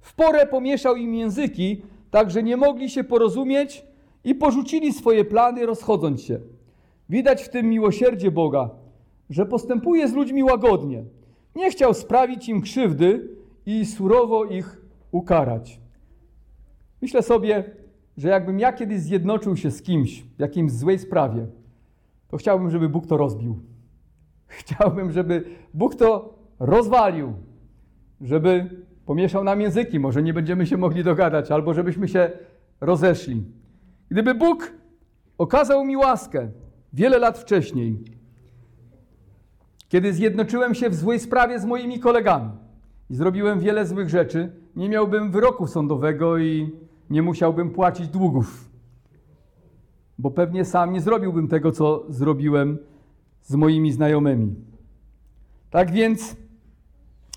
[0.00, 3.84] W porę pomieszał im języki, tak że nie mogli się porozumieć
[4.24, 6.40] i porzucili swoje plany, rozchodząc się.
[7.08, 8.70] Widać w tym miłosierdzie Boga,
[9.30, 11.04] że postępuje z ludźmi łagodnie.
[11.56, 13.28] Nie chciał sprawić im krzywdy
[13.66, 14.80] i surowo ich
[15.12, 15.80] ukarać.
[17.02, 17.64] Myślę sobie,
[18.16, 21.46] że jakbym ja kiedyś zjednoczył się z kimś w jakimś złej sprawie,
[22.28, 23.58] to chciałbym, żeby Bóg to rozbił.
[24.58, 27.32] Chciałbym, żeby Bóg to rozwalił,
[28.20, 28.70] żeby
[29.06, 32.30] pomieszał nam języki, może nie będziemy się mogli dogadać, albo żebyśmy się
[32.80, 33.44] rozeszli.
[34.10, 34.72] Gdyby Bóg
[35.38, 36.48] okazał mi łaskę
[36.92, 37.98] wiele lat wcześniej,
[39.88, 42.50] kiedy zjednoczyłem się w złej sprawie z moimi kolegami
[43.10, 46.70] i zrobiłem wiele złych rzeczy, nie miałbym wyroku sądowego i
[47.10, 48.70] nie musiałbym płacić długów.
[50.18, 52.78] Bo pewnie sam nie zrobiłbym tego, co zrobiłem
[53.44, 54.54] z moimi znajomymi.
[55.70, 56.36] Tak więc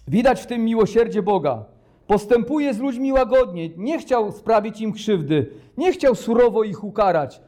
[0.08, 1.65] widać w tym miłosierdzie Boga.
[2.08, 7.41] Postępuje z ludźmi łagodnie, nie chciał sprawić im krzywdy, nie chciał surowo ich ukarać,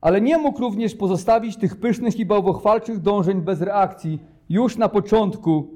[0.00, 5.70] ale nie mógł również pozostawić tych pysznych i bałwochwalczych dążeń bez reakcji już na początku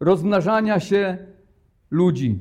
[0.00, 1.18] rozmnażania się
[1.90, 2.38] ludzi.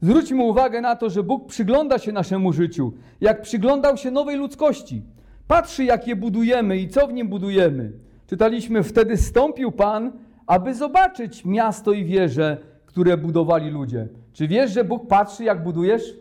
[0.00, 5.02] Zwróćmy uwagę na to, że Bóg przygląda się naszemu życiu, jak przyglądał się nowej ludzkości.
[5.48, 7.92] Patrzy, jak je budujemy i co w nim budujemy.
[8.26, 10.12] Czytaliśmy, wtedy stąpił Pan,
[10.46, 12.56] aby zobaczyć miasto i wieże,
[12.86, 14.08] które budowali ludzie.
[14.32, 16.16] Czy wiesz, że Bóg patrzy, jak budujesz?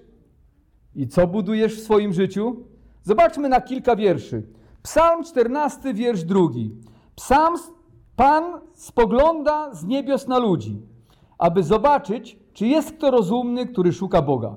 [0.95, 2.55] I co budujesz w swoim życiu?
[3.03, 4.43] Zobaczmy na kilka wierszy.
[4.83, 6.75] Psalm 14, wiersz drugi.
[7.15, 7.55] Psalm
[8.15, 10.81] Pan spogląda z niebios na ludzi,
[11.37, 14.55] aby zobaczyć, czy jest kto rozumny, który szuka Boga.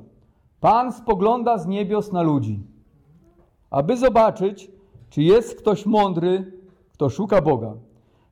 [0.61, 2.61] Pan spogląda z niebios na ludzi,
[3.71, 4.71] aby zobaczyć,
[5.11, 6.53] czy jest ktoś mądry,
[6.93, 7.73] kto szuka Boga.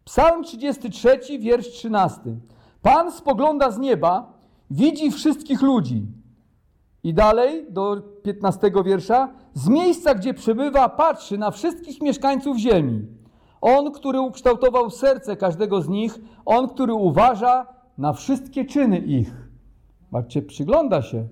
[0.05, 2.21] Psalm 33, wiersz 13.
[2.83, 4.33] Pan spogląda z nieba,
[4.71, 6.07] widzi wszystkich ludzi.
[7.03, 9.33] I dalej do 15 wiersza.
[9.55, 13.07] Z miejsca, gdzie przebywa, patrzy na wszystkich mieszkańców ziemi.
[13.61, 17.67] On, który ukształtował serce każdego z nich, on, który uważa
[17.99, 19.49] na wszystkie czyny ich.
[20.11, 21.29] Patrzcie, przygląda się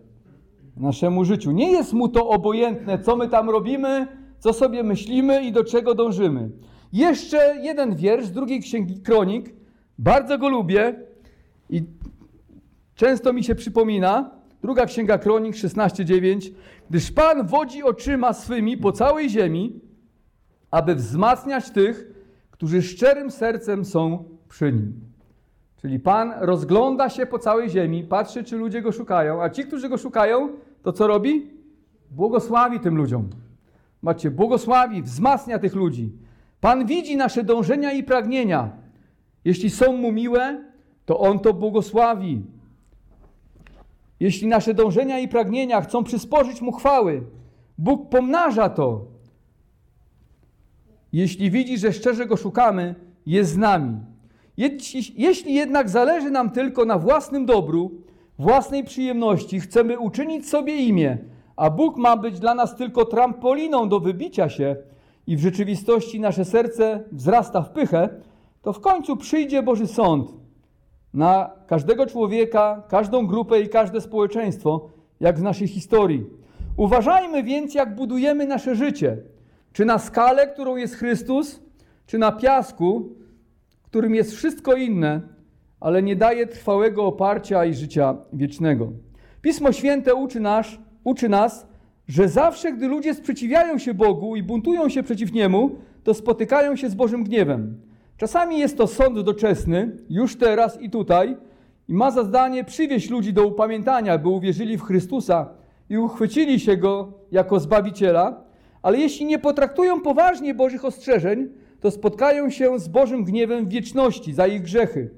[0.77, 1.51] naszemu życiu.
[1.53, 4.07] Nie jest mu to obojętne, co my tam robimy,
[4.39, 6.51] co sobie myślimy i do czego dążymy.
[6.93, 9.55] Jeszcze jeden wiersz z drugiej księgi Kronik.
[9.99, 10.95] Bardzo go lubię
[11.71, 11.83] i
[12.95, 14.31] często mi się przypomina.
[14.63, 16.51] Druga księga Kronik 16:9.
[16.91, 19.81] Gdyż Pan wodzi oczyma swymi po całej ziemi,
[20.71, 22.11] aby wzmacniać tych,
[22.51, 25.16] którzy szczerym sercem są przy nim.
[25.87, 29.89] Czyli Pan rozgląda się po całej ziemi, patrzy, czy ludzie go szukają, a ci, którzy
[29.89, 30.49] go szukają,
[30.83, 31.51] to co robi?
[32.11, 33.31] Błogosławi tym ludziom.
[34.03, 36.13] Macie, błogosławi, wzmacnia tych ludzi.
[36.61, 38.71] Pan widzi nasze dążenia i pragnienia.
[39.45, 40.65] Jeśli są mu miłe,
[41.05, 42.43] to on to błogosławi.
[44.21, 47.23] Jeśli nasze dążenia i pragnienia chcą przysporzyć mu chwały,
[47.79, 49.05] Bóg pomnaża to.
[51.13, 52.95] Jeśli widzi, że szczerze go szukamy,
[53.27, 54.16] jest z nami.
[55.17, 57.91] Jeśli jednak zależy nam tylko na własnym dobru,
[58.39, 61.19] własnej przyjemności chcemy uczynić sobie imię,
[61.57, 64.77] a Bóg ma być dla nas tylko trampoliną do wybicia się
[65.27, 68.09] i w rzeczywistości nasze serce wzrasta w pychę,
[68.63, 70.31] to w końcu przyjdzie Boży Sąd
[71.15, 74.89] na każdego człowieka, każdą grupę i każde społeczeństwo,
[75.21, 76.25] jak w naszej historii.
[76.77, 79.17] Uważajmy więc, jak budujemy nasze życie.
[79.73, 81.61] Czy na skalę, którą jest Chrystus,
[82.07, 83.09] czy na piasku,
[83.87, 85.21] którym jest wszystko inne,
[85.81, 88.93] ale nie daje trwałego oparcia i życia wiecznego.
[89.43, 90.67] Pismo Święte uczy nas,
[91.05, 91.67] uczy nas,
[92.09, 95.71] że zawsze, gdy ludzie sprzeciwiają się Bogu i buntują się przeciw Niemu,
[96.05, 97.81] to spotykają się z Bożym gniewem.
[98.17, 101.37] Czasami jest to sąd doczesny, już teraz i tutaj,
[101.89, 105.49] i ma za zadanie przywieść ludzi do upamiętania, by uwierzyli w Chrystusa
[105.91, 108.41] i uchwycili się Go jako Zbawiciela,
[108.83, 111.49] ale jeśli nie potraktują poważnie Bożych ostrzeżeń,
[111.87, 115.11] to spotkają się z Bożym gniewem w wieczności za ich grzechy.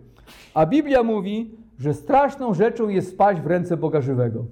[0.55, 4.45] A Biblia mówi, że straszną rzeczą jest spaść w ręce Boga żywego.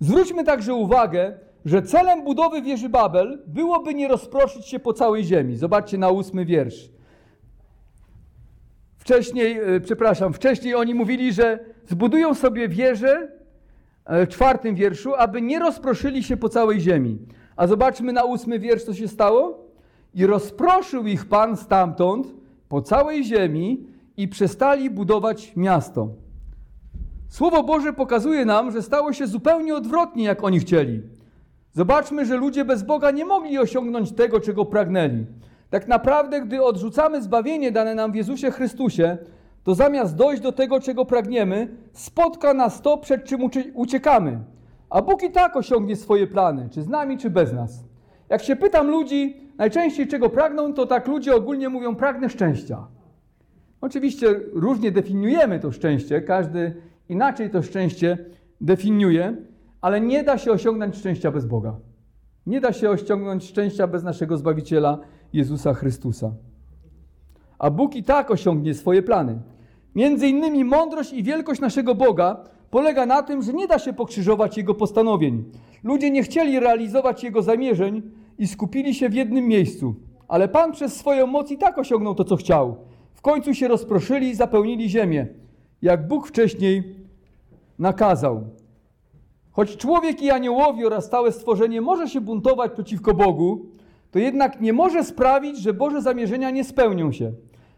[0.00, 5.56] Zwróćmy także uwagę, że celem budowy wieży Babel byłoby nie rozproszyć się po całej ziemi.
[5.56, 6.90] Zobaczcie na ósmy wiersz.
[8.98, 13.28] Wcześniej, e, przepraszam, wcześniej oni mówili, że zbudują sobie wieżę
[14.04, 17.18] e, w czwartym wierszu, aby nie rozproszyli się po całej ziemi.
[17.60, 19.58] A zobaczmy na ósmy wiersz, co się stało.
[20.14, 22.26] I rozproszył ich Pan stamtąd
[22.68, 26.08] po całej ziemi i przestali budować miasto.
[27.28, 31.02] Słowo Boże pokazuje nam, że stało się zupełnie odwrotnie, jak oni chcieli.
[31.72, 35.26] Zobaczmy, że ludzie bez Boga nie mogli osiągnąć tego, czego pragnęli.
[35.70, 39.18] Tak naprawdę, gdy odrzucamy zbawienie dane nam w Jezusie Chrystusie,
[39.64, 43.40] to zamiast dojść do tego, czego pragniemy, spotka nas to, przed czym
[43.74, 44.40] uciekamy.
[44.90, 47.84] A Bóg i tak osiągnie swoje plany, czy z nami, czy bez nas.
[48.28, 52.86] Jak się pytam ludzi, najczęściej czego pragną, to tak ludzie ogólnie mówią: pragnę szczęścia.
[53.80, 56.74] Oczywiście różnie definiujemy to szczęście, każdy
[57.08, 58.18] inaczej to szczęście
[58.60, 59.36] definiuje,
[59.80, 61.76] ale nie da się osiągnąć szczęścia bez Boga.
[62.46, 64.98] Nie da się osiągnąć szczęścia bez naszego Zbawiciela
[65.32, 66.32] Jezusa Chrystusa.
[67.58, 69.38] A Bóg i tak osiągnie swoje plany.
[69.94, 74.56] Między innymi mądrość i wielkość naszego Boga polega na tym, że nie da się pokrzyżować
[74.56, 75.44] Jego postanowień.
[75.84, 78.02] Ludzie nie chcieli realizować Jego zamierzeń
[78.38, 79.94] i skupili się w jednym miejscu.
[80.28, 82.76] Ale Pan przez swoją moc i tak osiągnął to, co chciał.
[83.14, 85.26] W końcu się rozproszyli i zapełnili ziemię,
[85.82, 86.94] jak Bóg wcześniej
[87.78, 88.44] nakazał.
[89.52, 93.66] Choć człowiek i aniołowie oraz całe stworzenie może się buntować przeciwko Bogu,
[94.10, 97.32] to jednak nie może sprawić, że Boże zamierzenia nie spełnią się.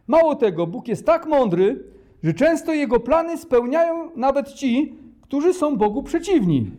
[0.06, 1.84] Mało tego, Bóg jest tak mądry,
[2.22, 6.70] że często Jego plany spełniają nawet ci, którzy są Bogu przeciwni.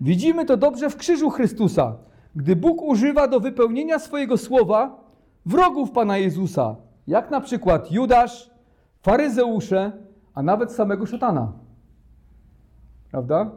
[0.00, 1.96] Widzimy to dobrze w krzyżu Chrystusa,
[2.36, 5.04] gdy Bóg używa do wypełnienia swojego słowa
[5.46, 8.50] wrogów Pana Jezusa, jak na przykład Judasz,
[9.02, 9.92] faryzeusze,
[10.34, 11.52] a nawet samego szatana.
[13.10, 13.50] Prawda?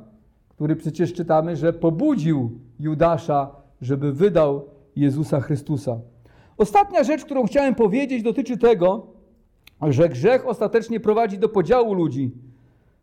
[0.50, 3.50] Który przecież czytamy, że pobudził Judasza,
[3.82, 4.66] żeby wydał
[4.96, 6.00] Jezusa Chrystusa.
[6.58, 9.08] Ostatnia rzecz, którą chciałem powiedzieć, dotyczy tego,
[9.90, 12.32] że grzech ostatecznie prowadzi do podziału ludzi,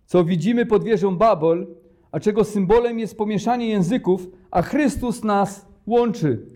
[0.07, 1.67] co widzimy pod wieżą Babel,
[2.13, 6.47] a czego symbolem jest pomieszanie języków, a Chrystus nas łączy.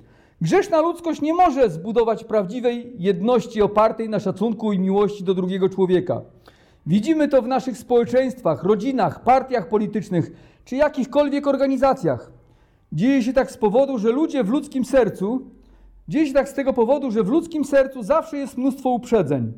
[0.41, 6.23] Grzeszna ludzkość nie może zbudować prawdziwej jedności opartej na szacunku i miłości do drugiego człowieka.
[6.87, 10.33] Widzimy to w naszych społeczeństwach, rodzinach, partiach politycznych
[10.65, 12.33] czy jakichkolwiek organizacjach.
[12.93, 15.51] Dzieje się tak z powodu, że ludzie w ludzkim sercu,
[16.09, 19.53] dzieje się tak z tego powodu, że w ludzkim sercu zawsze jest mnóstwo uprzedzeń,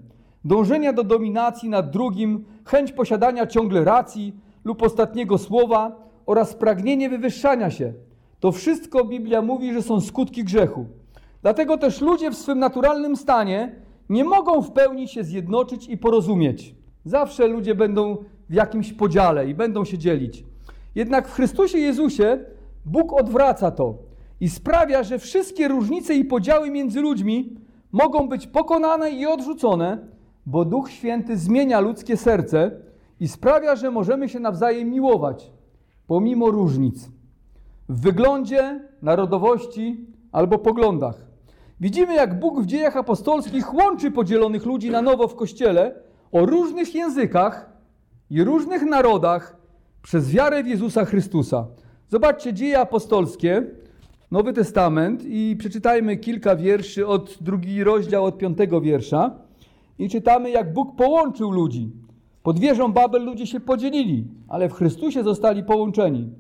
[0.45, 4.33] dążenia do dominacji nad drugim, chęć posiadania ciągle racji
[4.65, 7.93] lub ostatniego słowa oraz pragnienie wywyższania się.
[8.41, 10.87] To wszystko Biblia mówi, że są skutki grzechu.
[11.43, 13.75] Dlatego też ludzie w swym naturalnym stanie
[14.09, 16.75] nie mogą w pełni się zjednoczyć i porozumieć.
[17.05, 18.17] Zawsze ludzie będą
[18.51, 20.45] w jakimś podziale i będą się dzielić.
[20.95, 22.39] Jednak w Chrystusie Jezusie
[22.85, 23.95] Bóg odwraca to
[24.41, 27.57] i sprawia, że wszystkie różnice i podziały między ludźmi
[27.93, 29.99] mogą być pokonane i odrzucone,
[30.47, 32.71] bo Duch Święty zmienia ludzkie serce
[33.21, 35.53] i sprawia, że możemy się nawzajem miłować,
[36.07, 37.11] pomimo różnic
[37.89, 41.17] w wyglądzie, narodowości albo poglądach.
[41.81, 45.95] Widzimy, jak Bóg w dziejach apostolskich łączy podzielonych ludzi na nowo w kościele
[46.33, 47.73] o różnych językach
[48.31, 49.57] i różnych narodach
[50.03, 51.67] przez wiarę w Jezusa Chrystusa.
[52.09, 53.67] Zobaczcie dzieje apostolskie,
[54.31, 59.44] Nowy Testament i przeczytajmy kilka wierszy od drugi rozdział od piątego wiersza
[59.99, 61.91] i czytamy jak Bóg połączył ludzi.
[62.43, 66.31] Pod wieżą Babel ludzie się podzielili, ale w Chrystusie zostali połączeni.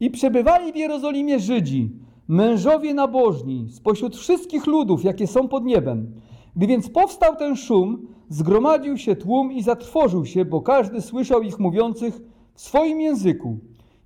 [0.00, 1.90] I przebywali w Jerozolimie Żydzi,
[2.28, 6.12] mężowie nabożni, spośród wszystkich ludów, jakie są pod niebem.
[6.56, 11.58] Gdy więc powstał ten szum, zgromadził się tłum i zatrwożył się, bo każdy słyszał ich
[11.58, 12.20] mówiących
[12.54, 13.58] w swoim języku.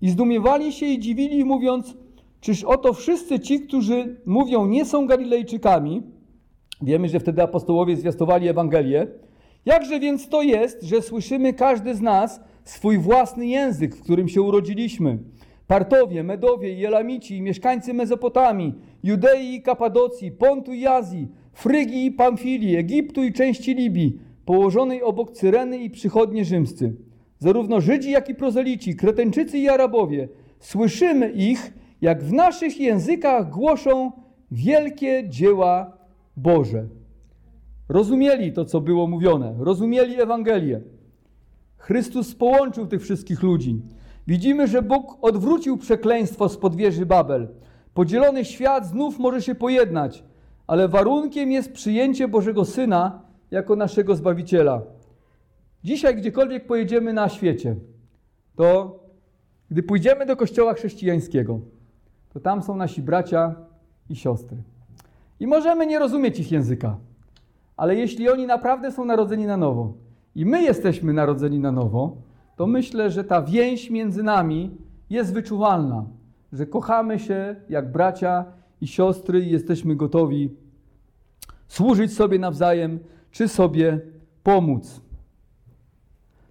[0.03, 1.97] I zdumiewali się i dziwili, mówiąc,
[2.41, 6.03] czyż oto wszyscy ci, którzy mówią, nie są Galilejczykami?
[6.83, 9.07] Wiemy, że wtedy apostołowie zwiastowali Ewangelię.
[9.67, 14.43] Jakże więc to jest, że słyszymy każdy z nas swój własny język, w którym się
[14.43, 15.19] urodziliśmy?
[15.67, 22.77] Partowie, Medowie i Elamici, mieszkańcy Mezopotamii, Judei i Kapadocji, Pontu i Azji, Frygii i Pamfilii,
[22.77, 26.95] Egiptu i części Libii, położonej obok Cyreny i przychodnie rzymscy.
[27.39, 30.29] Zarówno Żydzi, jak i prozelici, Kreteńczycy i Arabowie,
[30.61, 34.13] słyszymy ich, jak w naszych językach głoszą
[34.51, 35.96] wielkie dzieła
[36.37, 36.87] Boże.
[37.89, 40.81] Rozumieli to, co było mówione, rozumieli Ewangelię.
[41.77, 43.83] Chrystus połączył tych wszystkich ludzi.
[44.27, 47.49] Widzimy, że Bóg odwrócił przekleństwo spod wieży Babel.
[47.95, 50.25] Podzielony świat znów może się pojednać,
[50.67, 54.83] ale warunkiem jest przyjęcie Bożego Syna jako naszego Zbawiciela.
[55.85, 57.77] Dzisiaj, gdziekolwiek pojedziemy na świecie,
[58.57, 58.99] to
[59.71, 61.61] gdy pójdziemy do kościoła chrześcijańskiego,
[62.33, 63.55] to tam są nasi bracia
[64.11, 64.57] i siostry.
[65.41, 66.97] I możemy nie rozumieć ich języka,
[67.77, 69.93] ale jeśli oni naprawdę są narodzeni na nowo
[70.35, 72.17] i my jesteśmy narodzeni na nowo,
[72.57, 74.71] to myślę, że ta więź między nami
[75.11, 76.05] jest wyczuwalna,
[76.53, 78.45] że kochamy się jak bracia
[78.81, 80.51] i siostry i jesteśmy gotowi
[81.69, 82.99] służyć sobie nawzajem,
[83.31, 84.01] czy sobie
[84.43, 85.01] pomóc.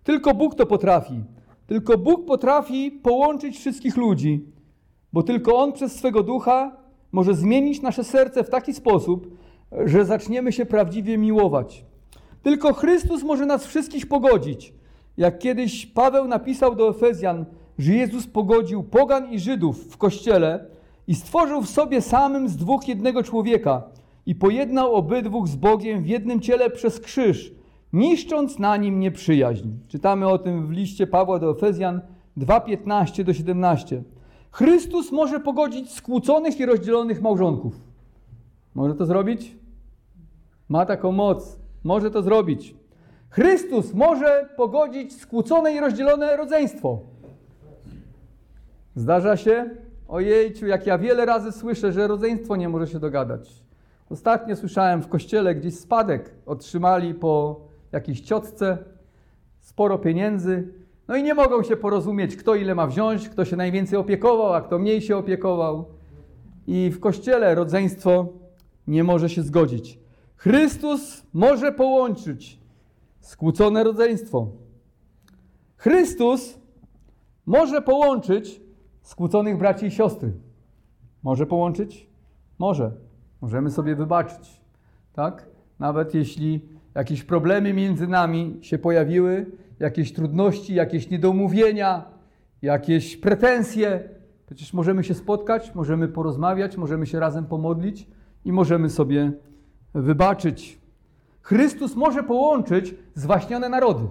[0.04, 1.24] Tylko Bóg to potrafi.
[1.68, 4.46] Tylko Bóg potrafi połączyć wszystkich ludzi,
[5.14, 6.78] bo tylko On przez swego ducha
[7.16, 9.38] może zmienić nasze serce w taki sposób,
[9.86, 11.86] że zaczniemy się prawdziwie miłować.
[12.44, 14.74] Tylko Chrystus może nas wszystkich pogodzić.
[15.18, 17.46] Jak kiedyś Paweł napisał do Efezjan,
[17.80, 20.66] że Jezus pogodził pogan i Żydów w kościele
[21.08, 23.84] i stworzył w sobie samym z dwóch jednego człowieka
[24.26, 27.54] i pojednał obydwóch z Bogiem w jednym ciele przez krzyż,
[27.94, 29.68] niszcząc na nim nieprzyjaźń.
[29.88, 32.02] Czytamy o tym w liście Pawła do Efezjan
[32.38, 34.04] 2:15 do 17.
[34.56, 37.74] Chrystus może pogodzić skłóconych i rozdzielonych małżonków.
[38.76, 39.56] Może to zrobić?
[40.70, 41.60] Ma taką moc.
[41.84, 42.76] Może to zrobić.
[43.30, 47.00] Chrystus może pogodzić skłócone i rozdzielone rodzeństwo.
[48.96, 49.70] Zdarza się?
[50.08, 53.64] Ojejciu, jak ja wiele razy słyszę, że rodzeństwo nie może się dogadać.
[54.10, 58.78] Ostatnio słyszałem w kościele gdzieś spadek otrzymali po jakiejś ciotce
[59.60, 60.85] sporo pieniędzy.
[61.08, 64.62] No i nie mogą się porozumieć, kto ile ma wziąć, kto się najwięcej opiekował, a
[64.62, 65.86] kto mniej się opiekował.
[66.68, 68.28] I w kościele rodzeństwo
[68.88, 70.00] nie może się zgodzić.
[70.36, 72.60] Chrystus może połączyć
[73.20, 74.48] skłócone rodzeństwo.
[75.78, 76.60] Chrystus
[77.46, 78.62] może połączyć
[79.02, 80.32] skłóconych braci i siostry.
[81.24, 82.10] Może połączyć?
[82.60, 82.92] Może.
[83.42, 84.62] Możemy sobie wybaczyć.
[85.14, 85.46] Tak?
[85.80, 86.62] Nawet jeśli
[86.96, 89.46] jakieś problemy między nami się pojawiły,
[89.80, 92.06] jakieś trudności, jakieś niedomówienia,
[92.62, 94.10] jakieś pretensje,
[94.46, 98.08] przecież możemy się spotkać, możemy porozmawiać, możemy się razem pomodlić
[98.46, 99.32] i możemy sobie
[99.94, 100.80] wybaczyć.
[101.42, 104.08] Chrystus może połączyć zwaśnione narody.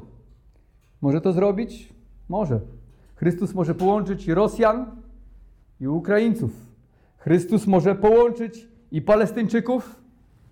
[1.01, 1.95] Może to zrobić?
[2.29, 2.61] Może.
[3.15, 4.87] Chrystus może połączyć i Rosjan,
[5.81, 6.51] i Ukraińców.
[7.17, 10.05] Chrystus może połączyć i Palestyńczyków,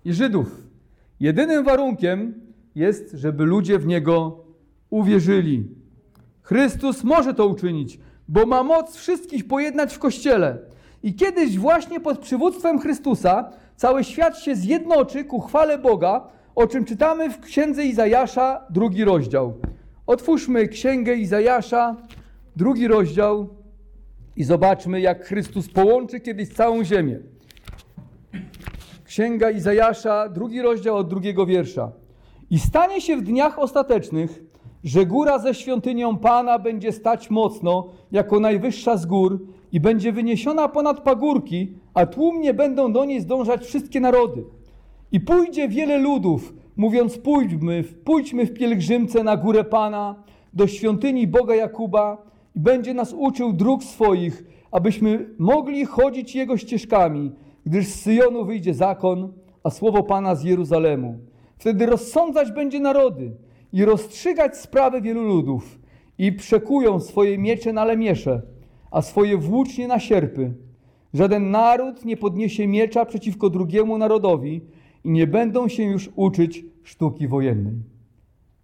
[0.05, 0.67] i Żydów.
[1.19, 2.33] Jedynym warunkiem
[2.75, 4.42] jest, żeby ludzie w Niego
[4.93, 5.67] uwierzyli.
[6.41, 10.57] Chrystus może to uczynić, bo ma moc wszystkich pojednać w Kościele.
[11.03, 16.85] I kiedyś właśnie pod przywództwem Chrystusa cały świat się zjednoczy ku chwale Boga, o czym
[16.85, 19.53] czytamy w Księdze Izajasza, drugi rozdział.
[20.07, 21.95] Otwórzmy Księgę Izajasza,
[22.55, 23.49] drugi rozdział
[24.35, 27.19] i zobaczmy, jak Chrystus połączy kiedyś całą ziemię.
[29.05, 31.91] Księga Izajasza, drugi rozdział od drugiego wiersza.
[32.49, 34.52] I stanie się w dniach ostatecznych,
[34.83, 39.39] że góra ze świątynią Pana będzie stać mocno, jako najwyższa z gór,
[39.71, 44.43] i będzie wyniesiona ponad pagórki, a tłumnie będą do niej zdążać wszystkie narody.
[45.11, 50.15] I pójdzie wiele ludów, mówiąc: Pójdźmy, pójdźmy w pielgrzymce na górę Pana,
[50.53, 52.17] do świątyni Boga Jakuba,
[52.55, 57.31] i będzie nas uczył dróg swoich, abyśmy mogli chodzić Jego ścieżkami,
[57.65, 59.33] gdyż z Syjonu wyjdzie zakon,
[59.63, 61.17] a słowo Pana z Jeruzalemu.
[61.57, 63.31] Wtedy rozsądzać będzie narody
[63.73, 65.79] i rozstrzygać sprawy wielu ludów
[66.17, 68.41] i przekują swoje miecze na lemiesze,
[68.91, 70.53] a swoje włócznie na sierpy.
[71.13, 74.61] Żaden naród nie podniesie miecza przeciwko drugiemu narodowi
[75.03, 77.83] i nie będą się już uczyć sztuki wojennej.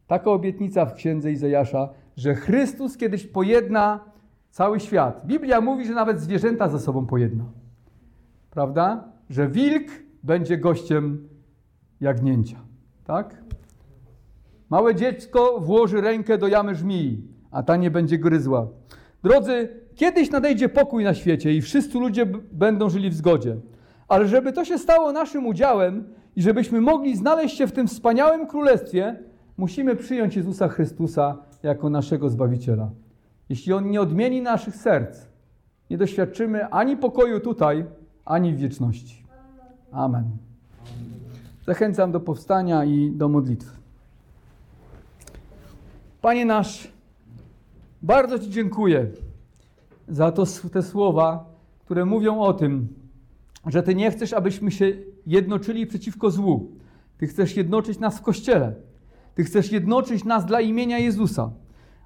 [0.07, 3.99] Taka obietnica w księdze Izajasza, że Chrystus kiedyś pojedna
[4.49, 5.25] cały świat.
[5.25, 7.43] Biblia mówi, że nawet zwierzęta ze sobą pojedna.
[8.51, 9.03] Prawda?
[9.29, 9.87] Że wilk
[10.23, 11.29] będzie gościem
[12.01, 12.57] jagnięcia.
[13.05, 13.48] Tak?
[14.69, 18.67] Małe dziecko włoży rękę do jamy żmii, a ta nie będzie gryzła.
[19.23, 23.57] Drodzy, kiedyś nadejdzie pokój na świecie i wszyscy ludzie będą żyli w zgodzie.
[24.07, 26.03] Ale żeby to się stało naszym udziałem
[26.35, 29.19] i żebyśmy mogli znaleźć się w tym wspaniałym królestwie,
[29.57, 32.89] musimy przyjąć Jezusa Chrystusa jako naszego Zbawiciela.
[33.49, 35.19] Jeśli On nie odmieni naszych serc,
[35.89, 37.85] nie doświadczymy ani pokoju tutaj,
[38.25, 39.23] ani wieczności.
[39.91, 40.23] Amen.
[41.65, 43.78] Zachęcam do powstania i do modlitwy.
[46.21, 46.87] Panie nasz,
[48.01, 49.07] bardzo Ci dziękuję
[50.07, 51.45] za to, te słowa,
[51.85, 52.87] które mówią o tym,
[53.65, 54.91] że Ty nie chcesz, abyśmy się
[55.27, 56.71] jednoczyli przeciwko złu.
[57.17, 58.73] Ty chcesz jednoczyć nas w Kościele.
[59.35, 61.51] Ty chcesz jednoczyć nas dla imienia Jezusa,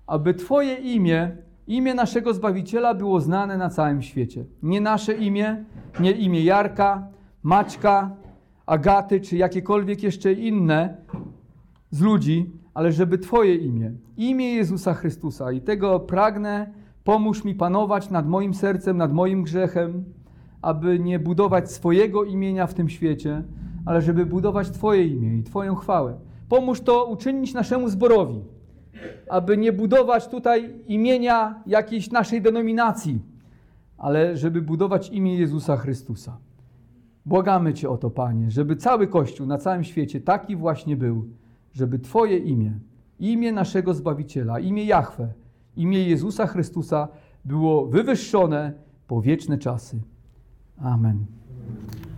[0.07, 1.37] aby Twoje imię,
[1.67, 4.45] imię naszego Zbawiciela było znane na całym świecie.
[4.63, 5.63] Nie nasze imię,
[5.99, 7.07] nie imię Jarka,
[7.43, 8.15] Maćka,
[8.65, 10.97] Agaty, czy jakiekolwiek jeszcze inne
[11.91, 18.09] z ludzi, ale żeby Twoje imię, imię Jezusa Chrystusa i tego pragnę, pomóż mi panować
[18.09, 20.03] nad moim sercem, nad moim grzechem,
[20.61, 23.43] aby nie budować swojego imienia w tym świecie,
[23.85, 26.19] ale żeby budować Twoje imię i Twoją chwałę.
[26.49, 28.41] Pomóż to uczynić naszemu zborowi,
[29.29, 33.19] aby nie budować tutaj imienia jakiejś naszej denominacji,
[33.97, 36.37] ale żeby budować imię Jezusa Chrystusa.
[37.25, 41.25] Błagamy Cię o to, Panie, żeby cały Kościół na całym świecie taki właśnie był,
[41.73, 42.79] żeby Twoje imię,
[43.19, 45.33] imię naszego Zbawiciela, imię Jahwe,
[45.75, 47.07] imię Jezusa Chrystusa
[47.45, 48.73] było wywyższone
[49.07, 50.01] po wieczne czasy.
[50.77, 51.25] Amen.